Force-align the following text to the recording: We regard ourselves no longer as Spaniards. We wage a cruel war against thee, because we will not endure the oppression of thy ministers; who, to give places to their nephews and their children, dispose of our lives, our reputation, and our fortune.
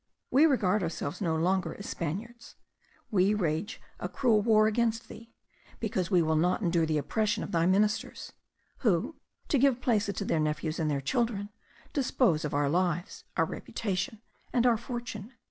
We 0.31 0.47
regard 0.47 0.81
ourselves 0.81 1.21
no 1.21 1.35
longer 1.35 1.75
as 1.75 1.85
Spaniards. 1.87 2.55
We 3.11 3.35
wage 3.35 3.79
a 3.99 4.09
cruel 4.09 4.41
war 4.41 4.65
against 4.65 5.09
thee, 5.09 5.31
because 5.79 6.09
we 6.09 6.23
will 6.23 6.35
not 6.35 6.63
endure 6.63 6.87
the 6.87 6.97
oppression 6.97 7.43
of 7.43 7.51
thy 7.51 7.67
ministers; 7.67 8.33
who, 8.79 9.17
to 9.47 9.59
give 9.59 9.79
places 9.79 10.15
to 10.15 10.25
their 10.25 10.39
nephews 10.39 10.79
and 10.79 10.89
their 10.89 11.01
children, 11.01 11.49
dispose 11.93 12.43
of 12.43 12.53
our 12.55 12.67
lives, 12.67 13.25
our 13.37 13.45
reputation, 13.45 14.23
and 14.51 14.65
our 14.65 14.75
fortune. 14.75 15.33